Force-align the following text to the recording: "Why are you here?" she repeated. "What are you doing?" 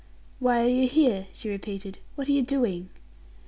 "Why 0.39 0.63
are 0.63 0.67
you 0.67 0.87
here?" 0.87 1.27
she 1.31 1.51
repeated. 1.51 1.99
"What 2.15 2.27
are 2.27 2.31
you 2.31 2.41
doing?" 2.41 2.89